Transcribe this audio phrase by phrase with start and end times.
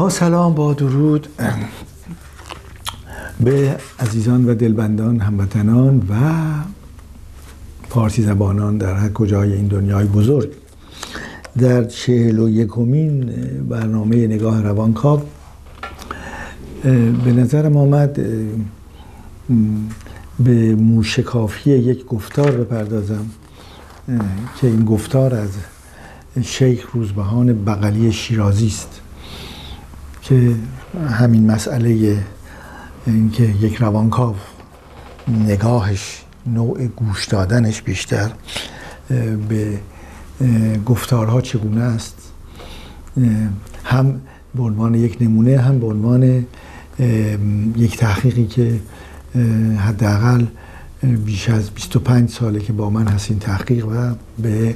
[0.00, 1.28] با سلام با درود
[3.40, 6.14] به عزیزان و دلبندان هموطنان و
[7.90, 10.50] پارسی زبانان در هر کجای این دنیای بزرگ.
[11.58, 13.30] در چهل و یکمین
[13.68, 15.20] برنامه نگاه روانکاو
[17.24, 18.20] به نظرم آمد
[20.44, 23.26] به موشکافی یک گفتار بپردازم
[24.60, 25.50] که این گفتار از
[26.42, 29.00] شیخ روزبهان بغلی شیرازی است.
[30.30, 30.54] که
[31.10, 32.18] همین مسئله
[33.06, 34.34] اینکه یک روانکاو
[35.28, 38.30] نگاهش نوع گوش دادنش بیشتر
[39.48, 39.78] به
[40.86, 42.32] گفتارها چگونه است
[43.84, 44.20] هم
[44.54, 46.46] به عنوان یک نمونه هم به عنوان
[47.76, 48.80] یک تحقیقی که
[49.78, 50.46] حداقل
[51.02, 54.74] بیش از 25 ساله که با من هست این تحقیق و به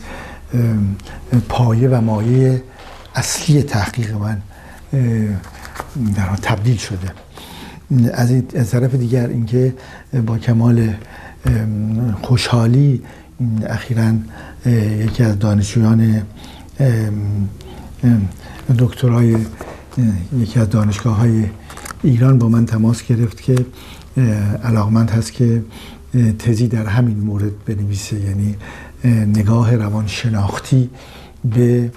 [1.49, 2.63] پایه و مایه
[3.15, 4.43] اصلی تحقیق من
[6.17, 7.13] در تبدیل شده.
[8.13, 9.75] از این طرف دیگر اینکه
[10.27, 10.95] با کمال
[12.23, 13.03] خوشحالی
[13.67, 14.13] اخیرا
[15.05, 16.23] یکی از دانشجویان
[18.79, 19.37] دکترای
[20.39, 21.45] یکی از دانشگاه های
[22.03, 23.57] ایران با من تماس گرفت که
[24.65, 25.63] علاقمند هست که
[26.39, 28.21] تزی در همین مورد بنویسه.
[28.21, 28.57] یعنی
[29.27, 30.91] نگاه روان شناختی
[31.45, 31.91] به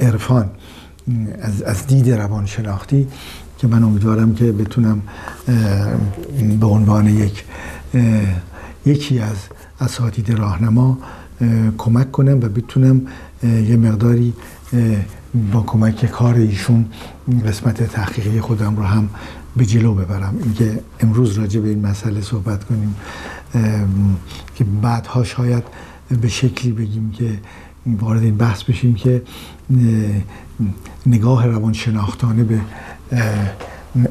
[0.00, 0.50] عرفان.
[1.42, 3.08] از, از دید روان شناختی
[3.58, 5.02] که من امیدوارم که بتونم
[6.60, 7.44] به عنوان یک
[8.86, 9.36] یکی از
[9.80, 10.98] اساتید راهنما
[11.78, 13.02] کمک کنم و بتونم
[13.42, 14.32] یه مقداری
[15.52, 16.86] با کمک کار ایشون
[17.46, 19.08] قسمت تحقیقی خودم رو هم
[19.56, 20.34] به جلو ببرم.
[20.42, 22.94] اینکه امروز راجع به این مسئله صحبت کنیم
[24.54, 25.64] که بعدها شاید
[26.20, 27.38] به شکلی بگیم که
[27.86, 29.22] وارد این بحث بشیم که
[31.06, 32.60] نگاه روان شناختانه به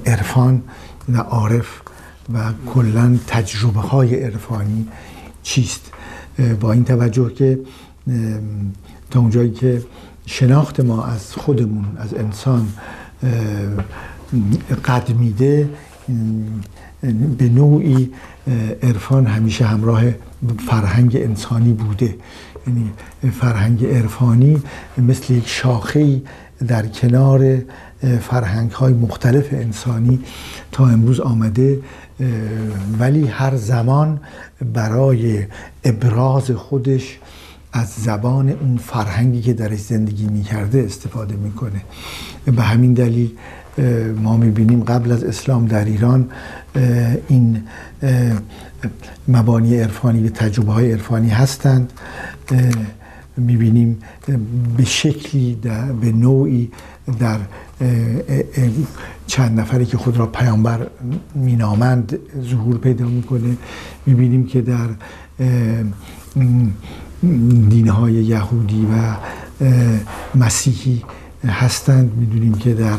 [0.05, 0.61] عرفان
[1.09, 1.81] و عارف
[2.33, 4.87] و کلا تجربه های عرفانی
[5.43, 5.91] چیست؟
[6.59, 7.59] با این توجه که
[9.11, 9.83] تا اونجایی که
[10.25, 12.67] شناخت ما از خودمون از انسان
[14.85, 15.69] قدمیده
[17.37, 18.11] به نوعی
[18.83, 20.03] عرفان همیشه همراه
[20.67, 22.15] فرهنگ انسانی بوده.
[22.67, 22.91] یعنی
[23.31, 24.61] فرهنگ عرفانی
[24.97, 26.21] مثل یک شاخه
[26.67, 27.57] در کنار
[28.21, 30.19] فرهنگ های مختلف انسانی
[30.71, 31.79] تا امروز آمده
[32.99, 34.19] ولی هر زمان
[34.73, 35.45] برای
[35.83, 37.19] ابراز خودش
[37.73, 41.81] از زبان اون فرهنگی که درش زندگی می‌کرده استفاده می‌کنه.
[42.45, 43.31] به همین دلیل
[44.21, 46.29] ما می‌بینیم قبل از اسلام در ایران
[47.27, 47.63] این
[49.27, 51.93] مبانی عرفانی و تجربه های عرفانی هستند.
[53.37, 53.99] می‌بینیم
[54.77, 55.55] به شکلی
[56.01, 56.71] به نوعی
[57.19, 57.39] در
[59.27, 60.87] چند نفری که خود را پیامبر
[61.35, 63.57] مینامند ظهور پیدا می‌کنه.
[64.05, 64.87] می‌بینیم که در
[67.69, 69.15] دینهای یهودی و
[70.35, 71.03] مسیحی
[71.47, 72.11] هستند.
[72.17, 72.97] می‌دونیم که در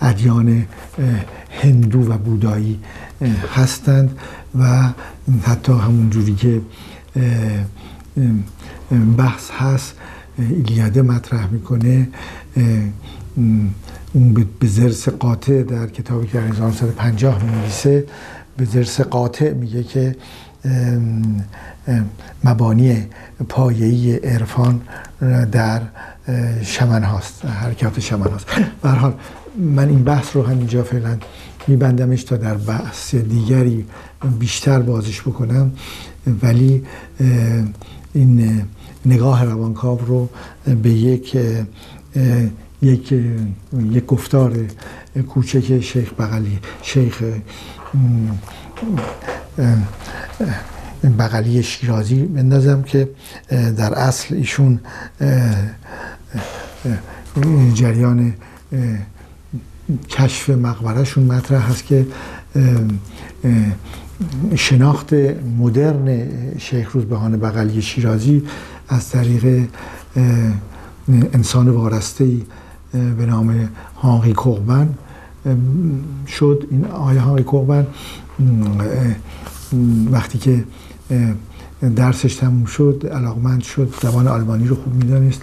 [0.00, 0.66] ادیان
[1.62, 2.80] هندو و بودایی
[3.54, 4.18] هستند
[4.58, 4.88] و
[5.42, 6.60] حتی همون جوری که
[9.16, 9.94] بحث هست
[10.38, 12.08] ایلیاده مطرح می‌کنه
[14.12, 18.02] اون به زرس قاطع در کتابی که در 1950 می
[18.56, 20.16] به زرس قاطع میگه که
[22.44, 23.06] مبانی
[23.48, 24.80] پایه‌ای عرفان
[25.52, 25.82] در
[26.62, 28.46] شمن هاست حرکات شمن هاست.
[28.82, 29.14] حال
[29.58, 31.18] من این بحث رو همینجا فعلا
[31.68, 33.86] میبندمش تا در بحث دیگری
[34.38, 35.72] بیشتر بازش بکنم.
[36.42, 36.84] ولی
[38.12, 38.62] این
[39.06, 40.28] نگاه روانکاو رو
[40.82, 41.38] به یک
[42.82, 43.14] یک
[43.72, 44.58] یک گفتار
[45.28, 47.22] کوچک شیخ بغلی شیخ
[51.18, 53.08] بغلی شیرازی بندازم که
[53.76, 54.80] در اصل ایشون
[57.74, 58.34] جریان
[60.08, 62.06] کشف مقبرهشون مطرح هست که
[64.54, 65.12] شناخت
[65.58, 68.42] مدرن شیخ روزبهان بغلی شیرازی
[68.88, 69.68] از طریق
[71.32, 72.26] انسان وارسته
[72.92, 74.94] به نام هانقی کوغبن
[76.26, 77.86] شد این آقای هانقی کوغبن
[80.10, 80.64] وقتی که
[81.96, 85.42] درسش تموم شد علاقمند شد زبان آلمانی رو خوب می‌دانست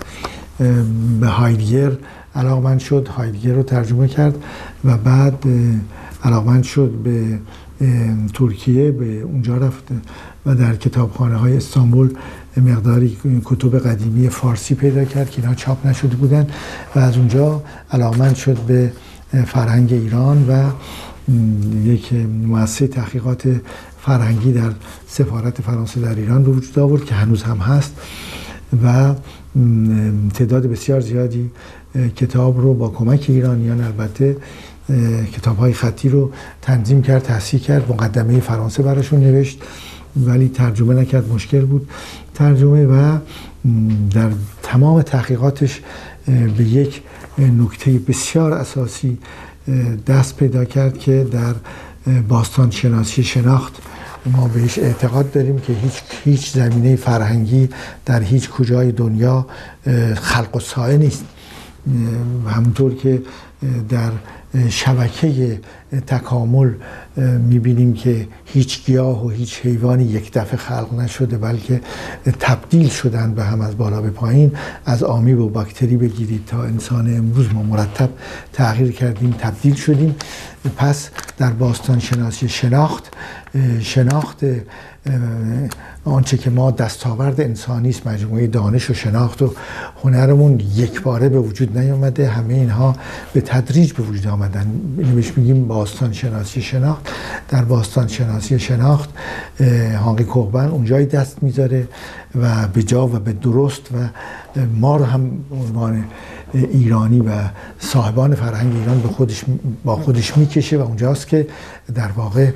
[1.19, 1.91] به هایدگر
[2.35, 4.43] علاقمند شد هایدگر رو ترجمه کرد
[4.85, 5.43] و بعد
[6.23, 7.39] علاقمند شد به
[8.33, 9.83] ترکیه به اونجا رفت
[10.45, 12.13] و در کتابخانه های استانبول
[12.57, 16.47] مقداری کتب قدیمی فارسی پیدا کرد که اینا چاپ نشده بودن
[16.95, 18.91] و از اونجا علاقمند شد به
[19.45, 20.69] فرهنگ ایران و
[21.85, 23.61] یک مؤسسه تحقیقات
[24.01, 24.71] فرهنگی در
[25.07, 27.95] سفارت فرانسه در ایران به وجود آورد که هنوز هم هست
[28.83, 29.13] و
[30.33, 31.51] تعداد بسیار زیادی
[32.15, 34.37] کتاب رو با کمک ایرانیان البته
[35.33, 39.61] کتاب های خطی رو تنظیم کرد تحصیل کرد مقدمه فرانسه براشون نوشت
[40.17, 41.89] ولی ترجمه نکرد مشکل بود.
[42.33, 43.17] ترجمه و
[44.11, 44.29] در
[44.63, 45.81] تمام تحقیقاتش
[46.57, 47.01] به یک
[47.37, 49.17] نکته بسیار اساسی
[50.07, 51.55] دست پیدا کرد که در
[52.27, 53.73] باستان شناسی شناخت
[54.25, 55.93] ما بهش اعتقاد داریم که هیچ
[56.23, 57.69] هیچ زمینه فرهنگی
[58.05, 59.45] در هیچ کجای دنیا
[60.15, 61.25] خلق و سایه نیست.
[62.47, 63.21] همونطور که
[63.89, 64.11] در
[64.69, 65.59] شبکه
[66.07, 66.71] تکامل
[67.49, 71.81] می‌بینیم که هیچ گیاه و هیچ حیوانی یک دفعه خلق نشده بلکه
[72.39, 74.51] تبدیل شدن به هم از بالا به پایین.
[74.85, 78.09] از آمیب و باکتری بگیرید تا انسان امروز ما مرتب
[78.53, 80.15] تغییر کردیم تبدیل شدیم.
[80.77, 83.11] پس در باستان شناسی شناخت
[83.79, 84.45] شناخت
[86.05, 89.53] آنچه که ما دستاورد انسانی است مجموعه دانش و شناخت و
[90.03, 92.29] هنرمون یک باره به وجود نیامده.
[92.29, 92.95] همه اینها
[93.33, 94.67] به تدریج به وجود آمدن.
[94.97, 97.09] بهش میگیم باستان شناسی شناخت.
[97.49, 99.09] در باستان شناسی شناخت
[100.03, 101.87] هانقی کوغبن اونجای دست می‌ذاره
[102.41, 103.95] و به جا و به درست و
[104.75, 106.05] ما رو هم عنوان
[106.53, 107.31] ایرانی و
[107.79, 109.43] صاحبان فرهنگ ایران به خودش
[109.83, 111.47] با خودش می‌کشه و اونجاست که
[111.95, 112.51] در واقع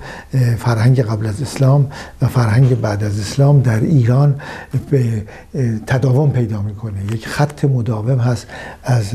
[0.57, 1.92] فرهنگ قبل از اسلام
[2.22, 4.36] و فرهنگ بعد از اسلام در ایران
[4.90, 5.24] به
[5.88, 7.13] تداوم پیدا می‌کنه.
[7.13, 8.48] یک خط مداوم هست
[8.84, 9.13] از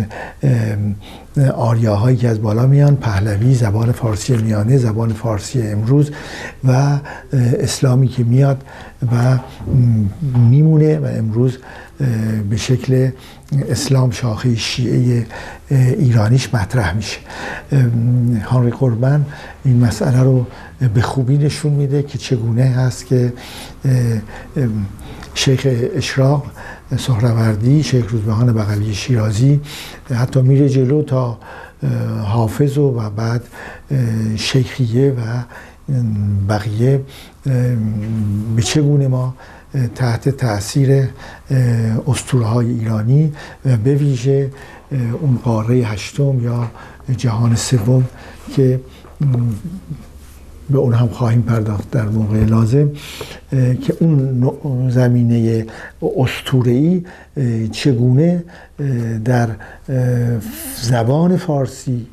[1.55, 6.11] آریاهایی که از بالا میان پهلوی زبان فارسی میانه زبان فارسی امروز
[6.65, 6.99] و
[7.61, 8.63] اسلامی که میاد
[9.13, 9.39] و
[10.51, 11.59] میمونه و امروز
[12.51, 13.11] به شکل
[13.69, 15.27] اسلام شاخه شیعه
[15.71, 17.19] ایرانیش مطرح میشه.
[18.45, 19.27] هانری قربان
[19.65, 20.47] این مسئله رو
[20.95, 23.33] به خوبی نشون میده که چگونه هست که
[25.35, 26.45] شیخ اشراق
[26.99, 29.61] سهروردی شیخ روزبهان بغلی شیرازی
[30.11, 31.39] حتی میره جلو تا
[32.25, 33.45] حافظ و بعد
[34.37, 35.43] شیخیه و
[36.49, 37.01] بقیه
[38.57, 39.35] به چگونه ما
[39.95, 41.09] تحت تاثیر
[42.07, 43.33] اسطوره های ایرانی
[43.65, 44.51] و به ویژه
[45.21, 46.71] اون قاره هشتم یا
[47.17, 48.05] جهان سوم
[48.57, 48.81] که
[50.71, 52.91] به اون هم خواهیم پرداخت در موقع لازم
[53.83, 55.65] که اون زمینه
[56.71, 57.03] ای
[57.69, 58.45] چگونه
[59.25, 59.49] در
[60.83, 62.07] زبان فارسی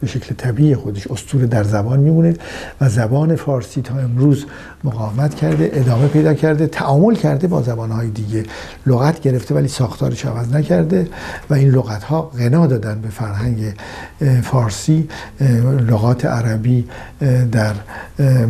[0.00, 2.34] به شکل طبیعی خودش استوره در زبان میمونه
[2.80, 4.46] و زبان فارسی تا امروز
[4.84, 8.44] مقاومت کرده ادامه پیدا کرده تعامل کرده با زبانهای دیگه.
[8.86, 11.08] لغت گرفته ولی ساختارش عوض نکرده
[11.50, 13.74] و این لغت ها غنا دادن به فرهنگ
[14.42, 15.08] فارسی
[15.80, 16.88] لغات عربی
[17.52, 17.74] در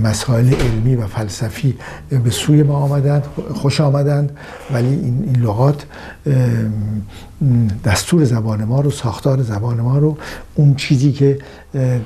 [0.03, 1.75] مسائل علمی و فلسفی
[2.25, 3.25] به سوی ما آمدند
[3.55, 4.31] خوش آمدند.
[4.73, 5.87] ولی این, این لغات
[7.85, 10.17] دستور زبان ما رو ساختار زبان ما رو
[10.55, 11.38] اون چیزی که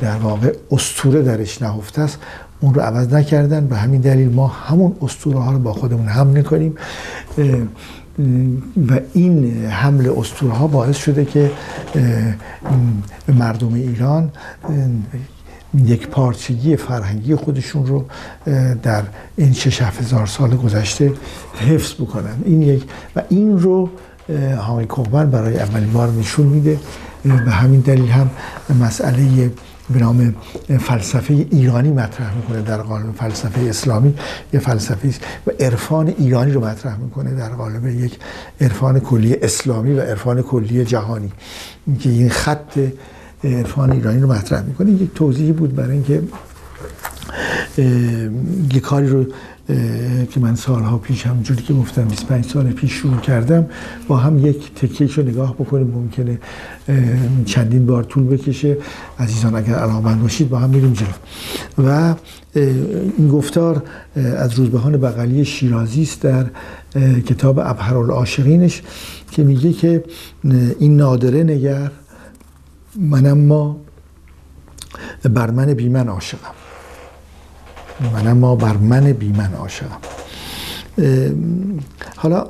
[0.00, 2.18] در واقع استوره درش نهفته است.
[2.60, 6.26] اون رو عوض نکردن به همین دلیل ما همون استوره ها رو با خودمون هم
[6.26, 6.74] می‌کنیم.
[8.88, 11.50] و این حمل استوره ها باعث شده که
[13.28, 14.30] مردم ایران
[15.84, 18.04] یک پارچگی فرهنگی خودشون رو
[18.82, 19.02] در
[19.36, 21.12] این شش هزار سال گذشته
[21.68, 22.34] حفظ بکنن.
[22.44, 22.84] این یک
[23.16, 23.90] و این رو
[24.58, 26.78] هامی کوبن برای اولین بار نشون میده.
[27.24, 28.30] به همین دلیل هم
[28.80, 29.50] مسئله
[29.90, 30.34] به نام
[30.80, 34.14] فلسفه ایرانی مطرح می‌کنه در قالب فلسفه اسلامی.
[34.52, 38.18] یه فلسفه است و عرفان ایرانی رو مطرح می‌کنه در قالب یک
[38.60, 41.32] عرفان کلی اسلامی و عرفان کلی جهانی.
[42.00, 42.78] که این خط
[43.44, 44.90] عرفان ایرانی رو مطرح می‌کنه.
[44.90, 46.22] یک توضیحی بود برای اینکه
[48.74, 49.26] یه کاری رو
[50.31, 53.66] که من سالها پیش همونجوری که گفتم 25 سال پیش شروع کردم
[54.09, 56.38] با هم یک تکیش رو نگاه بکنیم ممکنه
[57.45, 58.76] چندین بار طول بکشه.
[59.19, 61.09] عزیزان اگر علاقمند باشید با هم میریم جلو.
[61.88, 62.14] و
[63.19, 63.83] این گفتار
[64.16, 66.47] از روزبهان بغلی شیرازی است در
[67.21, 68.83] کتاب ابهرالعاشقینش
[69.31, 70.04] که میگه که
[70.78, 71.90] این نادره نگر
[72.97, 73.76] منم ما
[75.23, 76.62] بر من بی من عاشقم.
[78.14, 79.99] من اما بر من بی من عاشقم.
[82.16, 82.47] حالا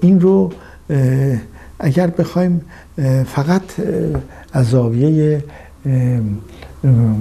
[0.00, 0.52] این رو
[1.78, 2.60] اگر بخوایم
[3.26, 3.62] فقط
[4.52, 5.44] از زاویه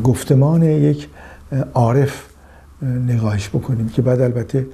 [0.04, 1.08] گفتمان یک
[1.74, 2.24] عارف
[3.08, 4.66] نگاهش بکنیم که بعد البته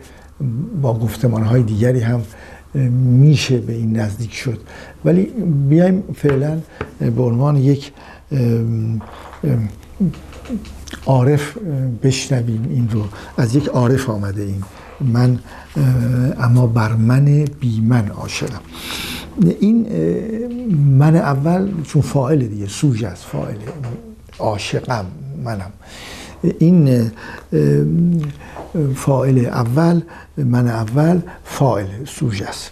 [0.82, 2.22] با گفتمان های دیگری هم
[3.20, 4.60] میشه به این نزدیک شد.
[5.06, 5.24] ولی
[5.70, 6.60] بیایم فعلا
[7.00, 7.92] به عنوان یک
[11.06, 11.58] عارف
[12.04, 13.04] بشنویم این رو.
[13.38, 14.64] از یک عارف آمده این.
[15.14, 15.40] من
[16.40, 18.62] اما بر من بی من عاشقم.
[19.60, 19.88] این
[20.98, 23.56] من اول چون فاعل دیگه سوژ است فاعل.
[24.40, 25.06] عاشقم
[25.44, 25.72] منم.
[26.60, 27.12] این
[28.96, 30.02] فاعل اول
[30.38, 32.72] من اول فاعل سوژ است.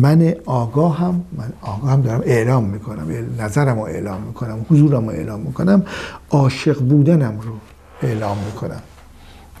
[0.00, 3.06] من آگاه هم من آگاه هم دارم اعلام می‌کنم.
[3.38, 5.84] نظرم رو اعلام می‌کنم حضورم رو اعلام می‌کنم.
[6.30, 7.52] عاشق بودنم رو
[8.02, 8.82] اعلام می‌کنم.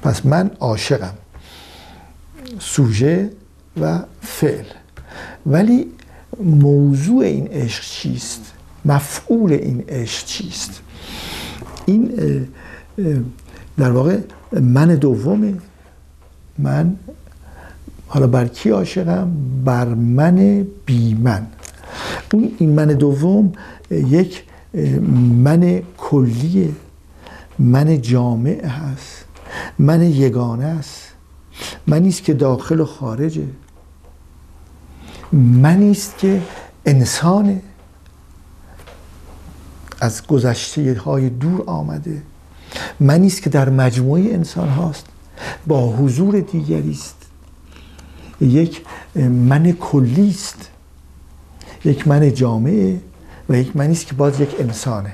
[0.02, 1.14] پس من عاشقم.
[2.58, 3.30] سوژه
[3.80, 4.64] و فعل.
[5.46, 5.86] ولی
[6.44, 8.52] موضوع این عشق چیست؟
[8.84, 10.80] مفعول این عشق چیست؟
[11.86, 12.12] این
[13.76, 14.18] در واقع
[14.52, 15.54] من دومه.
[16.58, 16.96] من
[18.06, 19.32] حالا بر کی عاشقم؟
[19.64, 21.46] بر من بی من.
[22.32, 23.52] اون این من دوم
[23.90, 24.44] یک
[25.44, 26.70] من کلیه.
[27.58, 29.24] من جامع هست.
[29.78, 31.12] من یگانه است.
[31.86, 33.46] من نیست که داخل و خارجه.
[35.32, 36.42] من نیست که
[36.86, 37.62] انسانه.
[40.00, 42.22] از گذشته های دور آمده.
[43.00, 45.06] من نیست که در مجموعه انسان هاست.
[45.66, 47.16] با حضور دیگری است.
[48.40, 48.82] یک
[49.16, 50.68] من کلی است.
[51.84, 53.00] یک من جامعه
[53.48, 55.12] و یک منی است که باز یک انسانه.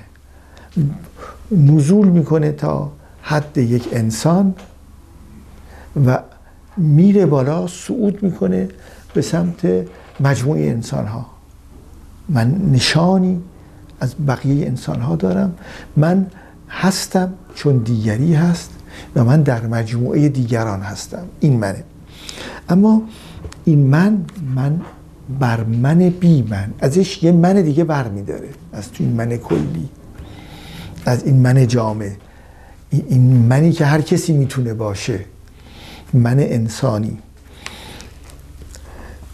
[1.51, 2.93] نزول می‌کنه تا
[3.23, 4.55] حد یک انسان
[6.07, 6.19] و
[6.77, 8.69] میره بالا صعود می‌کنه
[9.15, 9.87] به سمت
[10.21, 11.27] مجموعه انسان ها
[12.29, 13.43] من نشانی
[14.01, 15.55] از بقیه انسان ها دارم.
[15.97, 16.27] من
[16.71, 18.71] هستم چون دیگری هست
[19.17, 21.27] و من در مجموعه دیگران هستم.
[21.41, 21.85] این منه.
[22.69, 23.03] اما
[23.65, 24.81] این من من
[25.41, 29.89] بر من بی من ازش یه من دیگه بر میداره از تو این من کلی
[31.07, 32.17] از این من جامعه
[32.91, 35.25] این منی که هر کسی می‌تونه باشه.
[36.13, 37.19] من انسانی.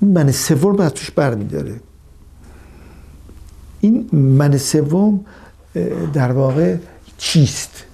[0.03, 1.75] من سوم از توش بر میداره
[3.81, 5.21] این من سوم
[6.12, 6.76] در واقع
[7.18, 7.85] چیست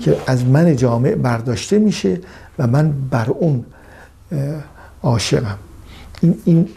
[0.00, 2.20] که از من جامع برداشته میشه
[2.58, 3.64] و من بر اون
[5.02, 5.58] عاشقم.
[6.20, 6.68] این, این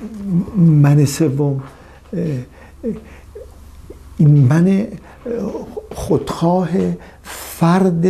[0.57, 1.63] من سوم
[4.17, 4.87] این من
[5.95, 6.69] خودخواه
[7.23, 8.05] فرد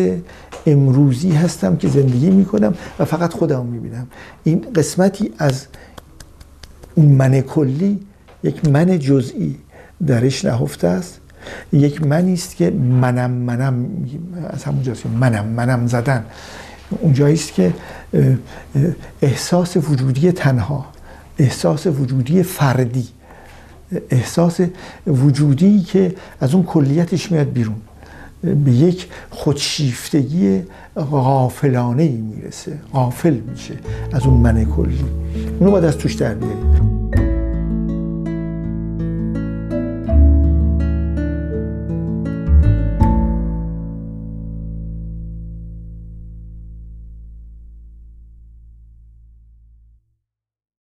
[0.66, 4.08] امروزی هستم که زندگی می‌کنم و فقط خودم می‌بینم.
[4.44, 5.66] این قسمتی از
[6.96, 8.00] اون من کلی
[8.44, 9.56] یک من جزئی
[10.08, 11.20] درش نهفته است.
[11.74, 13.86] یک منی است که منم منم
[14.50, 16.24] از همونجاست منم منم زدن.
[16.90, 17.74] اونجایی است که
[19.22, 20.86] احساس وجودی تنها
[21.38, 23.08] احساس وجودی فردی
[24.10, 24.60] احساس
[25.08, 27.76] وجودی که از اون کلیتش میاد بیرون.
[28.42, 30.62] به یک خودشیفتگی
[30.96, 33.74] غافلانه ای می‌رسه غافل میشه
[34.14, 35.06] از اون من کلی.
[35.60, 36.99] اونو باید از توش در بیاریم.